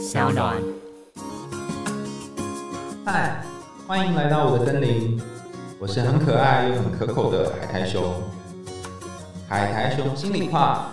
[0.00, 0.56] 小暖。
[3.04, 3.44] 嗨，
[3.86, 5.20] 欢迎来到我的森林，
[5.78, 8.02] 我是很可爱又很可口的海苔熊。
[9.46, 10.88] 海苔熊心里话，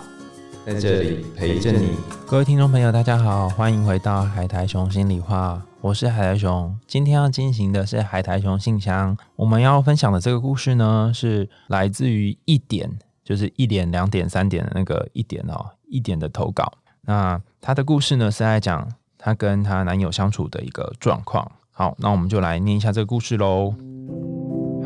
[0.66, 1.96] 在这里陪着你。
[2.26, 6.78] 各位听众朋友，大家好，欢迎回到海苔熊心里话，我是海苔熊。
[6.86, 16.70] 今天要进行的是海苔熊信箱，我们要分享的这个故事呢，是来自于一点，就是一点、两点、三点的那个一点哦，一点的投稿。
[17.08, 21.50] 那他的故事呢，是在讲她跟她男友相处的一个状况。
[21.72, 23.72] 好，那我们就来念一下这个故事喽。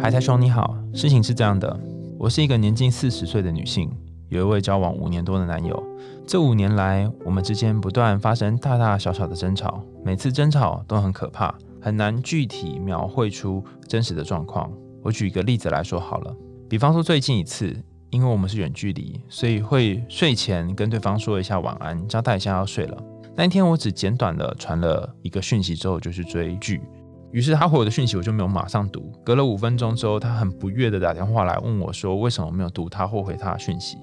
[0.00, 1.80] 海苔兄你好，事情是这样的，
[2.16, 3.90] 我是一个年近四十岁的女性，
[4.28, 5.82] 有一位交往五年多的男友。
[6.24, 14.70] 这五年来，我们之间不断发生大大小小的争吵，每次争吵都很可怕，很难具体描绘出真实的状况。
[15.02, 16.32] 我举一个例子来说好了，
[16.68, 17.76] 比方说最近一次，
[18.12, 23.02] 因为我们是远距离，所以会睡前跟对方说一下晚安，交代一下要睡了。
[23.34, 26.82] 那一天我只简短的传了一个讯息之后就去追剧，
[27.30, 33.96] 于是他回我的讯息我就没有马上读，隔了五分钟之后，他很不悦的打电话来问我说为什么没有读他或回他的讯息，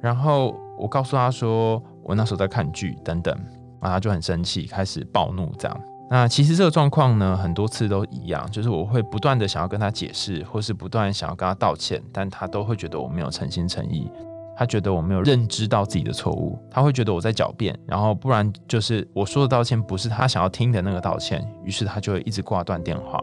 [0.00, 3.34] 然后我告诉他说我那时候在看剧等等，
[3.80, 5.80] 然后他就很生气，开始暴怒这样。
[6.08, 14.10] 那其实这个状况呢，很多次都一样，就是我会不断的想要跟他解释，或是不断想要跟他道歉，但他都会觉得我没有诚心诚意。
[14.58, 23.22] 他觉得我没有认知到自己的错误，他会觉得我在狡辩，然后不然就是我说的道歉不是他想要听的那个道歉，于是他就会一直挂断电话。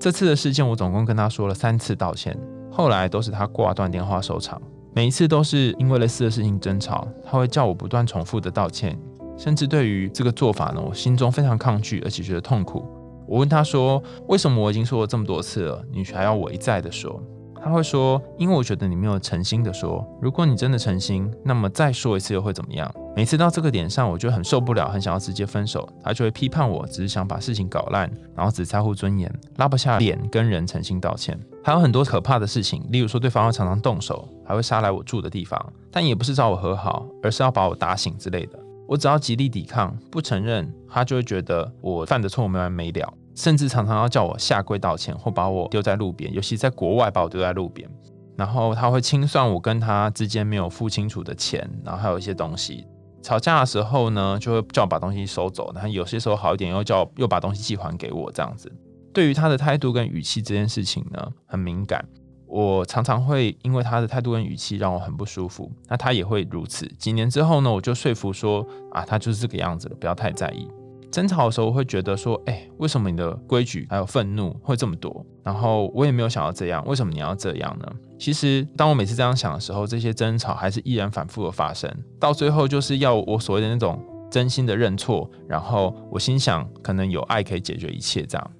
[0.00, 2.34] 这次的事件我总共跟他说了三次道歉，
[2.70, 4.58] 后来都是他挂断电话收场，
[4.94, 8.98] 每一次都是因为类似的事情争吵，他会叫我不断重复的道歉，
[9.42, 12.86] 甚至对于这个做法呢，我心中非常抗拒，而且觉得痛苦。
[13.26, 17.20] 我问他说，为什么我已经说了这么多次了，你却还要我一再的说？
[17.60, 20.04] 他会说：“因为我觉得你没有诚心的说。
[20.20, 22.88] 如果你真的诚心，那么再说一次又会怎么样？
[23.16, 25.88] 每次到这个点上，我就很受不了，很想要直接分手。
[26.04, 31.38] 他就会批判我，只是想把事情搞烂，然后只在乎尊严，拉不下脸跟人诚心道歉。
[31.64, 38.58] 还有很多可怕的事情，例如说对方会常常动手，还会杀来我住的地方，但也不是找我和好，而是要把我打醒之类的。
[38.92, 47.90] 我只要极力抵抗，不承认，他就会觉得我犯的错没完没了。”甚至常常要叫我下跪道歉，或把我丢在路边，尤其在国外把我丢在路边。
[48.36, 52.86] 然后他会清算我跟他之间没有付清楚的钱，然后还有一些东西。
[53.22, 55.72] 吵架的时候呢，就会叫我把东西收走。
[55.74, 58.70] 然后有些时候好一点，又叫又把东西寄还给我这样子。
[59.14, 62.06] 对于他的态度跟语气这件事情呢，很敏感。
[62.52, 65.72] 我常常会因为他的态度跟语气让我很不舒服。
[65.88, 66.86] 那他也会如此。
[66.98, 70.68] 几年之后呢，我就说服说啊，他就是这个样子了，不要太在意。
[71.10, 75.24] 争吵的时候，我会觉得说，哎，为什么你的规矩还有愤怒会这么多？
[75.42, 77.90] 然后我也没有想要这样，为什么你要这样呢？
[78.18, 81.90] 其实，当我每次这样想的时候，这些争吵还是依然反复的发生，
[82.20, 83.98] 到最后就是要我所谓的那种
[84.30, 85.30] 真心的认错。
[85.48, 88.24] 然后我心想，可能有爱可以解决一切。
[88.26, 88.50] 这样，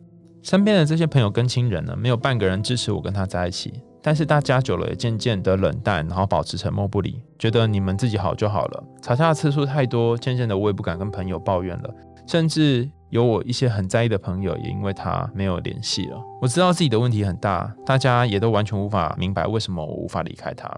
[0.43, 3.73] 身边的这些朋友跟亲人呢，没有半个人支持我跟他在一起。
[4.05, 8.85] 但是大家久了也渐渐的冷淡，然后保持沉默不理，觉得你们自己好就好了。
[9.01, 11.95] 吵架的次数太多，渐渐的我也不敢跟朋友抱怨了。
[12.27, 16.21] 甚至有我一些很在意的朋友，也因为他没有联系了。
[16.41, 20.69] 我知道自己的问题很大，大家也都完全无法明白为什么我无法离开他。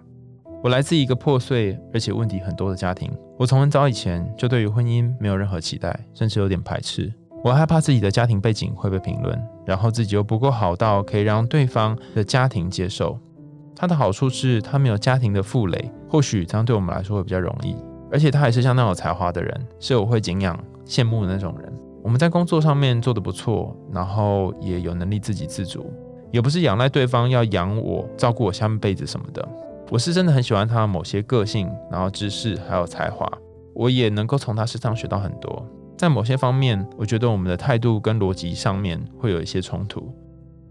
[0.62, 3.10] 我来自一个破碎而且问题很多的家庭。
[3.38, 7.12] 我从很早以前就对于婚姻没有任何期待，甚至有点排斥。
[7.44, 13.18] 我害怕自己的家庭背景会被评论，然后自己又不够好到可以让对方的家庭接受。
[13.76, 17.76] 他的好处是他没有家庭的负累，或许这样对我们来说会比较容易。
[18.10, 20.58] 而且他还是相当有才华的人，是我会敬仰。
[20.86, 21.70] 羡慕的那种人，
[22.02, 25.92] 我们在工作上面做得不错，然后也有能力自给自足，
[26.30, 29.46] 也不是仰赖对方要养我、照顾我下半辈子什么的。
[29.90, 33.30] 我是真的很喜欢他的某些个性，然后知识还有才华，
[33.74, 35.62] 我也能够从他身上学到很多。
[35.96, 40.12] 在某些方面，我觉得我们的态度跟逻辑上面会有一些冲突。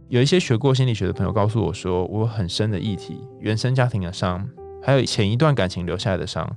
[0.09, 4.47] 有一些学过心理学的朋友告诉我说，我有很深的议题，原生家庭的伤，
[4.81, 6.47] 还有前一段感情留下来的伤。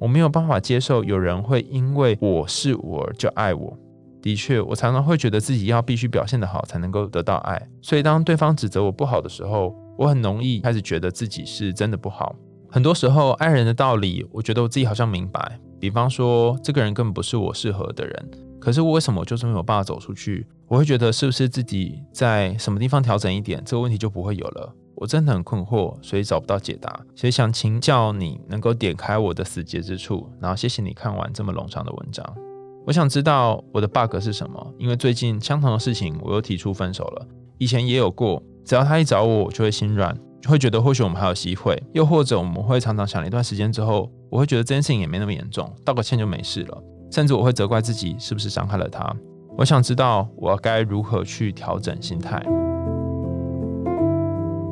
[0.00, 3.78] 我没有办法接受有人会因为我是我就爱我。
[4.20, 7.68] 的确，我常常会觉得自己要必须表现得好才能够得到爱。
[7.82, 12.34] 所以当对方指责我不好的时候，我很容易开始觉得自己是真的不好。
[12.70, 15.60] 很多时候，爱人的道理，我觉得我自己好像明白。
[15.84, 20.46] 比方说，这个人根本不是我适合的人，可是我为什么就是没有办法走出去？
[20.66, 24.74] 我会觉得是不是自己在什么地方调整一点，这个问题就不会有了。
[24.94, 32.24] 我真的很困惑，所以找不到解答，所以想请教你能够点开我的死结之处，然后谢谢你看完这么冗长的文章。
[32.86, 37.26] 我想知道我的 bug 是什么，因为最近相同的事情我又提出分手了，
[37.58, 46.82] 以前也有过，只要他一找我，我就会心软，会觉得或许我们还有机会，又或者我们会常常想了一段时间之后，我会觉得这件事情也没那么严重，道个歉就没事了。
[47.10, 49.14] 甚至我会责怪自己是不是伤害了他。
[49.56, 52.44] 我想知道我该如何去调整心态。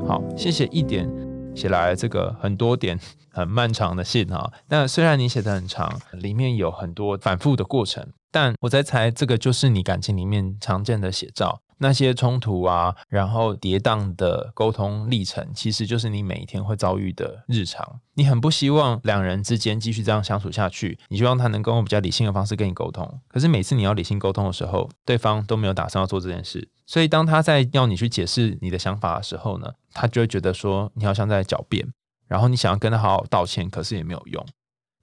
[0.08, 1.08] 好，谢谢一点
[1.54, 2.98] 写来这个很多点
[3.30, 4.52] 很漫长的信哈。
[4.68, 11.60] 那虽然你写的很长，里面有很多反复的过程，但我在猜这个就是你感情里面常见的写照。
[11.82, 18.00] 那些冲突啊，然后跌宕的沟通历程，其实就是你每一天会遭遇的日常。
[18.14, 23.20] 你很不希望两人之间继续这样相处下去，你希望他能够用比较理性的方式跟你沟通。
[23.26, 26.68] 可是每次你要理性沟通的时候，对方都没有打算要做这件事。
[26.86, 31.92] 所以当他在要你去解释你的想法的时候呢，他就会觉得说你好像在狡辩，
[32.28, 34.46] 然后你想要跟他好好道歉，可是也没有用。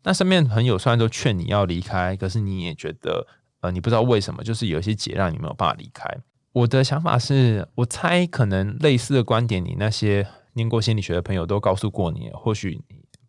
[0.04, 3.28] 那身边朋友虽然都劝你要离开，可是你也觉得
[3.62, 6.10] 呃，你不知道为什么，就是有一些结让你没有办法离开。
[6.52, 12.30] 我的想法是，我猜可能类似的观点，你那些念过心理学的朋友都告诉过你。
[12.34, 12.82] 或许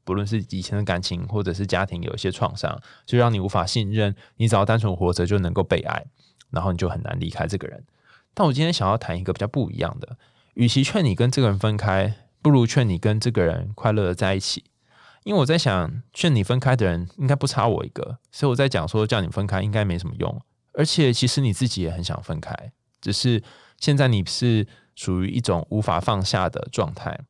[0.05, 6.05] 不论是以前的感情，或者是家庭有一些创伤，就让你无法信任，你只要单纯活着就能够被爱，
[6.51, 7.85] 然后你就很难离开这个人。
[8.33, 10.17] 但我今天想要谈一个比较不一样的，
[10.55, 14.65] 与其劝你跟这个人分开，不如劝你跟这个人快乐的在一起。
[15.25, 20.41] 因为我在想，劝你分开的人应该不差我一个，所以我在讲说叫你分开应该没什么用。
[20.73, 22.73] 而且其实你自己也很想分开。
[23.01, 23.43] 只是
[23.79, 27.21] 现在你是属于一种无法放下的状态。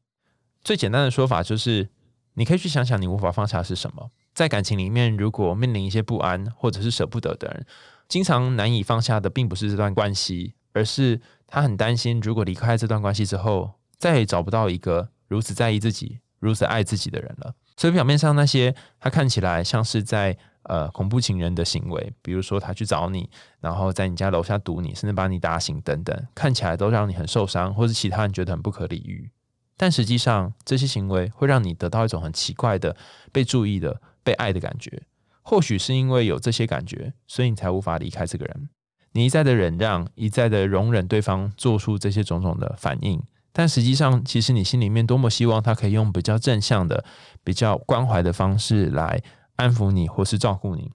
[0.63, 1.89] 最简单的说法就是，
[2.35, 4.11] 你可以去想想你无法放下是什么。
[4.35, 7.67] 在感情里面，如果面临一些不安或者是舍不得的人，
[8.09, 17.55] 经常难以放下的，并不是这段关系，而是他很担心，如果离开这段关系之后，再也找不到一个如此在意自己、如此爱自己的人了。
[17.77, 20.37] 所以表面上那些他看起来像是在。
[20.65, 23.29] 呃，恐怖情人的行为，比如说他去找你，
[23.61, 29.31] 然后在你家楼下堵你，甚至把你打醒等等，看起来都让你很受伤，或是其他人觉得很不可理喻。
[29.77, 32.95] 但实际上，这些行为会让你得到一种很奇怪的
[33.33, 35.03] 被注意的、被爱的感觉。
[35.43, 38.69] 或许是因为有这些感觉，所以你才无法离开这个人。
[39.13, 43.21] 你一再的忍让，一再的容忍对方做出这些种种的反应，
[43.51, 47.03] 但实际上，其实你心里面多么希望他可以用比较正向的、
[47.43, 49.21] 比较关怀的方式来。
[49.61, 50.91] 安抚你或是照顾你，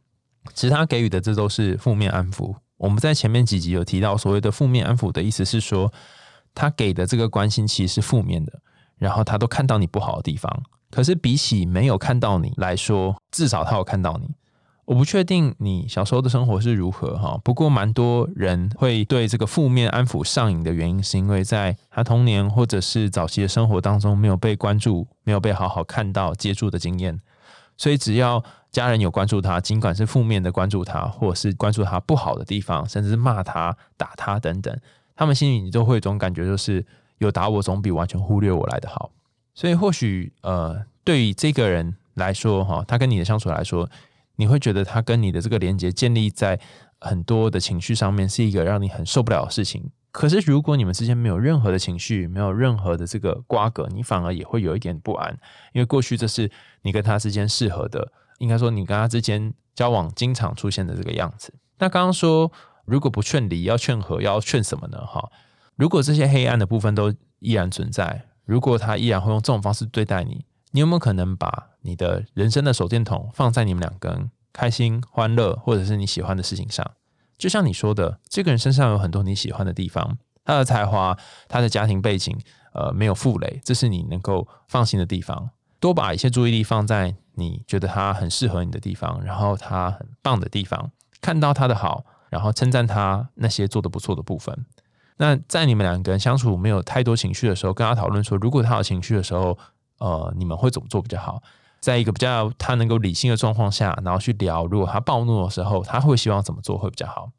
[0.54, 2.56] 其实他给予的这都是负面安抚。
[2.78, 5.92] 我们在前面几集有提到，所谓的负面安抚的意思是说，
[6.54, 8.60] 他给的这个关心其实是负面的，
[8.98, 10.64] 然后他都看到你不好的地方。
[10.92, 14.36] 可是比起没有看到你来说，至少他有看到你。
[14.86, 27.20] 我不确定你小时候的生活是如何哈，不过蛮多人会对这个负面安抚上瘾的原因，是因为在他童年或者是早期的生活当中没有被关注，没有被好好看到、接触的经验。
[27.78, 34.78] 所以，只要家人有关注他，尽管是负面的关注他，或者是关注他不好的地方，甚至是骂他、打他等等，
[35.16, 36.86] 他们心里你都会有一种感觉，就是
[37.18, 39.12] 有打我总比完全忽略我来的好。
[39.54, 43.90] 所以，或许呃，对于这个人来说，哈，他跟你的相处来说，
[44.36, 46.60] 你会觉得他跟你的这个连接建立在
[47.00, 49.90] 很多的情绪上面，是一个让你很受不了的事情。
[50.18, 55.38] 可是，如果你们之间没有任何的情绪，没有任何的这个瓜葛，你反而也会有一点不安，
[55.74, 56.50] 因为过去这是
[56.84, 61.54] 你跟他之间适合的，应该说你跟他之间交往经常出现的这个样子。
[61.80, 62.50] 那刚刚说，
[62.86, 65.06] 如果不劝离，要劝和，要劝什么呢？
[65.06, 65.30] 哈，
[65.76, 76.90] 如果这些黑暗的部分都依然存在，如果他依然会用这种方式对待你，你有没有可能把你的人生的手电筒放在你们两个人开心、欢乐，或者是你喜欢的事情上？
[77.38, 82.38] 就像你说的，这个人身上有很多你喜欢的地方，他的才华，他的家庭背景，
[82.74, 85.50] 呃，没有负累，这是你能够放心的地方。
[85.80, 94.66] 多把一些注意力放在你觉得他很适合你的地方，然后他很棒的地方，看到他的好，然后称赞他那些做的不错的部分。
[95.18, 99.58] 那在你们两个人相处没有太多情绪的时候，跟他讨论说，如果他有情绪的时候，
[100.00, 101.42] 呃，你们会怎么做比较好？
[101.86, 107.30] 在一个比较他能够理性的状况下，然后去聊，如果他暴怒的时候，他会希望怎么做会比较好。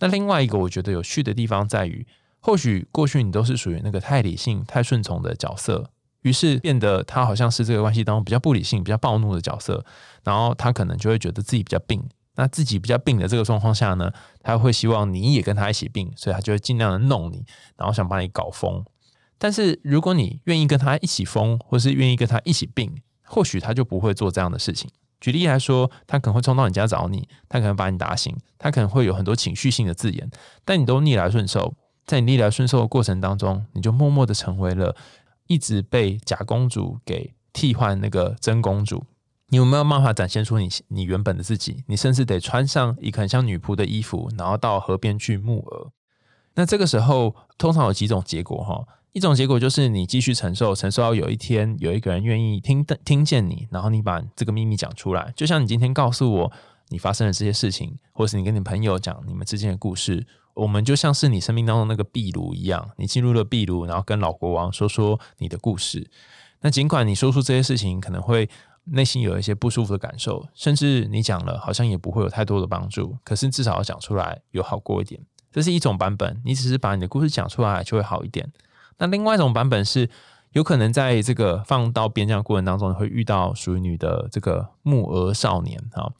[0.00, 2.06] 那另外一个我觉得有趣的地方在于，
[2.40, 5.88] 或许过去你都是属于那个太理性、太顺从的角色，
[6.20, 9.82] 于是变得他好像是这个关系当中比较不理性、比较暴怒的角色，
[10.24, 12.06] 然后他可能就会觉得自己比较病。
[12.34, 14.12] 那自己比较病的这个状况下呢，
[14.42, 17.46] 他会希望你也跟他一起病，所以他就会尽量的弄你，
[17.78, 18.84] 然后想把你搞疯。
[19.38, 22.94] 但是如果你愿意跟他一起疯，或是愿意跟他一起病，
[23.26, 24.90] 或许他就不会做这样的事情。
[25.20, 30.30] 举例来说，他可能会冲到你家找你，他可能把你打醒，他可能会有很多情绪性的字眼，
[30.64, 31.74] 但你都逆来顺受。
[32.04, 34.94] 在你逆来顺受的过程当中，你就默默的成为了
[35.46, 39.04] 一直被假公主给替换那个真公主。
[39.48, 41.82] 你有没有办法展现出你你原本的自己？
[41.86, 45.92] 你甚至得穿上一个很像女仆的衣服，然后到河边去牧鹅。
[46.54, 48.84] 那这个时候，通常有几种结果哈。
[49.16, 55.32] 一种结果就是你继续承受，承受到有一天有一个人愿意听听见你，然后你把这个秘密讲出来。
[55.34, 56.52] 就像你今天告诉我，
[56.88, 66.10] 你发生的这些事情，或是你跟你朋友讲你们之间的故事，我们就像是你生命当中那个壁炉一样，你进入了壁炉，然后跟老国王说说你的故事。
[66.60, 68.46] 那尽管你说出这些事情，可能会
[68.84, 75.18] 内心有一些不舒服的感受，甚至你讲了好像也不会有太多的帮助，可是至少要讲出来有好过一点。
[75.50, 78.52] 这是一种版本，你只是把你的故事讲出来就会好一点。
[78.98, 80.08] 那另外一种版本是。
[80.52, 86.10] 有可能在这个放到边疆过程当中，会遇到属于你的这个木鹅少年啊。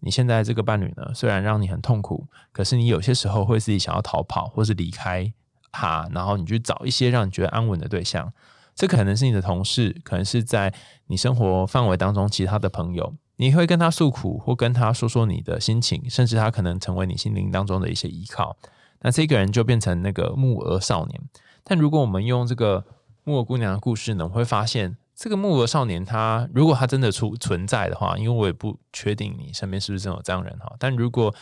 [0.00, 5.30] 你现在这个伴侣呢，虽然让你很痛苦，可是你有些时候会自己想要逃跑，或是离开
[5.70, 8.32] 他，然后你去找一些让你觉得安稳的对象。
[8.74, 10.72] 这可能是你的同事，可能是在
[11.08, 18.56] 你生活范围当中其他的朋友，你会跟他诉苦，或跟他说说你的心情，甚至他可能成为你心灵当中的一些依靠。
[19.02, 21.20] 那这个人就变成那个木鹅少年。
[21.64, 22.84] 但如果我们用这个。
[23.24, 30.74] 木偶姑娘的故事呢，我会发现这个木偶少年，他如果他真的出存在的话，因为我也不确定你身边是不是真有这样人哈。
[30.76, 31.32] 但如果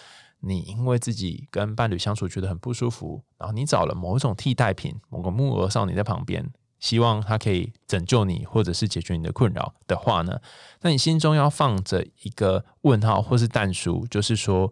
[0.41, 10.39] 你因为自己跟伴侣相处觉得很不舒服，然后你找了某一种替代品，某个木偶少年在旁边，希望他可以拯救你或者是解决你的困扰的话呢，
[10.83, 14.71] 那你心中要放着一个问号或是淡书，就是说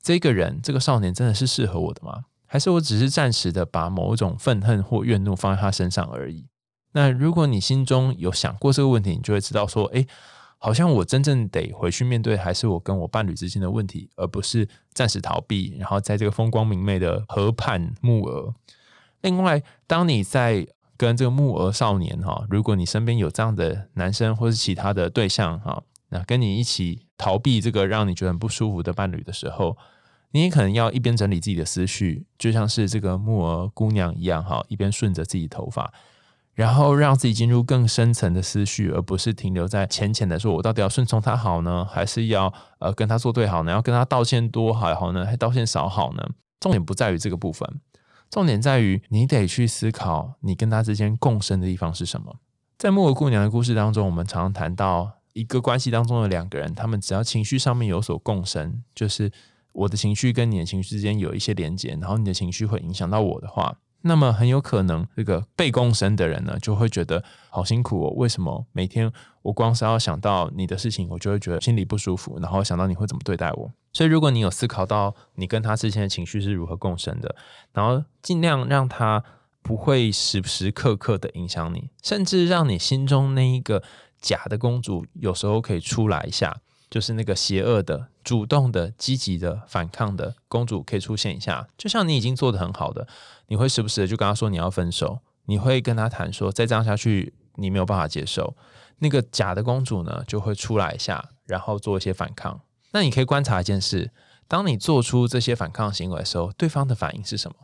[0.00, 2.26] 这个人这个少年真的是适合我的吗？
[2.56, 6.46] 还是我只是暂时的把某一种愤恨或怨怒放在他身上而已。
[6.92, 10.06] 那如果你心中有想过这个问题，你就会知道说，哎，
[10.56, 18.54] 好像我真正得回去面对，还是我跟我伴侣之间的问题，而不是暂时逃避，然后在这个风光明媚的河畔木鹅。
[19.20, 29.76] 另外，当你在跟这个木鹅少年哈，如果你身边有这样的男生或是其他的对象哈，那跟你一起逃避这个让你觉得很不舒服的伴侣的时候。
[30.36, 35.90] 你也可能要一边整理自己的思绪，就像是这个木儿姑娘一样，哈，一边顺着自己头发，
[36.52, 43.72] 然后让自己进入更深层的思绪，而不是停留在浅浅的说：“我到底要顺从他好呢，还是要呃跟他作对好呢？
[43.72, 46.22] 要跟他道歉多好呢，还道歉少好呢？”
[46.60, 47.80] 重点不在于这个部分，
[48.28, 52.36] 重点在于你得去思考你跟他之间共生的地方是什么。
[52.76, 59.32] 在木儿姑娘的故事当中，我们常常谈到一个关系当中的两个人，他们只要情绪上面有所共生，就是。
[59.76, 68.10] 我的情绪跟你的情绪之间有一些连接，然后你的情绪会影响到我的话，那么很有可能这个被共生的人呢，就会觉得好辛苦哦。
[68.16, 73.70] 为什么每天我光是要想到你的事情，我就会觉得心里不舒服，然后想到你会怎么对待我？
[73.92, 77.34] 所以，如果你有思考到你跟他之间的情绪是如何共生的，
[77.72, 79.22] 然后尽量让他
[79.60, 83.82] 不会时时刻刻的影响你，甚至让你心中那一个
[84.20, 86.60] 假的公主有时候可以出来一下。
[86.88, 93.06] 就是那个邪恶的、主动的、积极的、反抗的公主可以出现一下，就像你已经做的很好的，
[93.48, 98.54] 你会时不时的就跟他说你要分手，你会跟他谈说再这样下去你没有办法接受。
[98.98, 102.60] 那个假的公主呢就会出来一下，然后做一些反抗。
[102.92, 104.10] 那你可以观察一件事：
[104.48, 107.56] 当你做出这些反抗行为的时候，对方的反应是什么？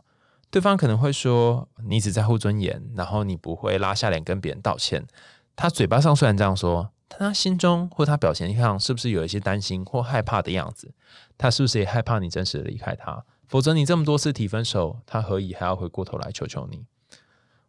[0.51, 5.07] 对方可能会说你只在乎尊严，然后你不会拉下脸跟别人道歉。
[5.55, 6.91] 他嘴巴上虽然这样说。
[7.17, 10.93] 他心中或他表现上是不是有一些担心或害怕的样子？
[11.37, 13.23] 他是不是也害怕你真实的离开他？
[13.47, 16.85] 否则你这么多次提分手，他何以还要回过头来求求你？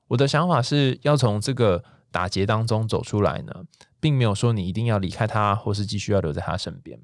[0.09, 3.65] 我的想法是要从这个打劫当中走出来呢，
[4.01, 7.01] 并没有说你一定要离开他，或是继续要留在他身边。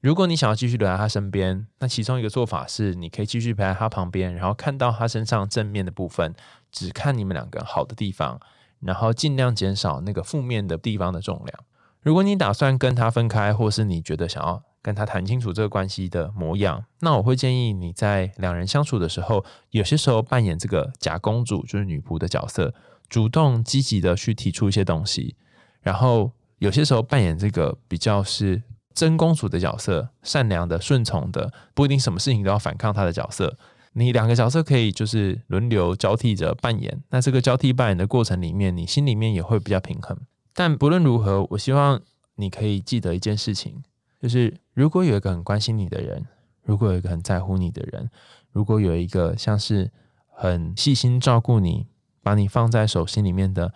[0.00, 6.34] 如果你想要继续留在他身边，那其中一个做法是，你可以继续陪在他旁边，然后看到他身上正面的部分，
[6.70, 8.38] 只看你们两个好的地方。
[8.80, 11.58] 然后尽量减少那个负面的地方的重量。
[12.02, 22.74] 如果你打算跟他分开，或是你觉得想要跟他谈清楚这个关系的模样，那我会建议你在两人相处的时候，有些时候扮演这个假公主，就是女仆的角色，
[23.08, 25.34] 主动积极的去提出一些东西；
[25.80, 28.62] 然后有些时候扮演这个比较是
[28.92, 33.56] 真公主的角色，善良的、顺从的，不一定什么事情都要反抗她的角色。
[33.96, 40.18] 你两个角色可以就是轮流交替着扮演，那这个交替扮演的过程里面，你心里面也会比较平衡。
[40.52, 42.00] 但不论如何，我希望
[42.34, 43.82] 你可以记得一件事情，
[44.20, 46.26] 就是如果有一个很关心你的人，
[46.62, 48.10] 如果有一个很在乎你的人，
[48.52, 49.90] 如果有一个像是
[50.26, 51.86] 很细心照顾你、
[52.22, 53.72] 把你放在手心里面的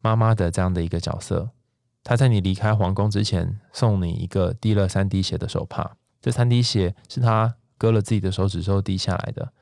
[0.00, 1.50] 妈妈的这样的一个角色，
[2.02, 9.52] 他在你离开皇宫之前送你一个滴了三滴血的手帕，这三滴血是他割了自己的手指之后滴下来的。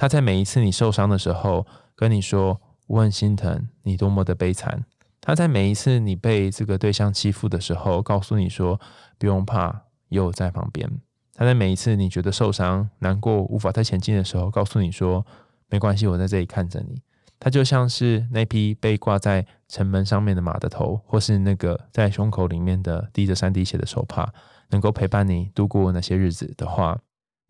[0.00, 4.82] 他在每一次你受伤的时候跟你说我很心疼你多么的悲惨。
[5.20, 8.80] 他在每一次你被这个对象欺负的时候告诉你说
[9.18, 10.90] 不用怕，有我在旁边。
[11.34, 15.26] 他在每一次你觉得受伤、难过、无法再前进的时候告诉你说
[15.68, 17.02] 没关系，我在这里看着你。
[17.38, 24.32] 他就像是那匹被挂在城门上面的马的头，或是那个在胸口里面的滴着三滴血的手帕。
[24.70, 26.98] 能够陪伴你度过那些日子的话，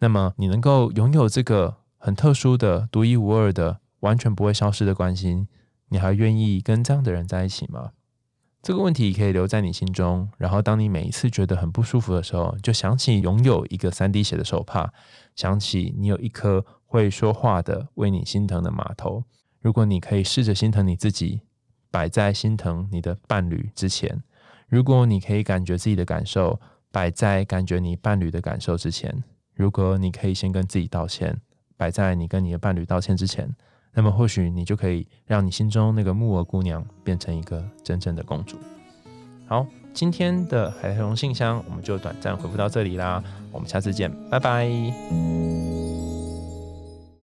[0.00, 5.46] 那么你能够拥有这个很特殊的、独一无二的、完全不会消失的关心，
[5.90, 7.90] 你还愿意跟这样的人在一起吗？
[8.62, 14.90] 这个问题可以留在你心中，然后当你每一次觉得很不舒服的时候，就想起拥有一个三滴血的手帕，
[15.36, 19.24] 想起你有一颗会说话的、为你心疼的码头。
[19.60, 21.42] 如果你可以试着心疼你自己，
[21.90, 24.22] 摆在心疼你的伴侣之前；
[24.68, 26.58] 如果你可以感觉自己的感受，
[26.90, 29.22] 摆在感觉你伴侣的感受之前；
[29.54, 31.38] 如果你可以先跟自己道歉，
[31.80, 33.48] 摆在你跟你的伴侣道歉之前。
[33.94, 38.58] 那么或许你就可以让你心中那个木偶姑娘变成一个真正的公主。
[39.46, 45.69] 好，今天的海苔熊信箱我们就短暂回复到这里啦，我们下次见，拜拜。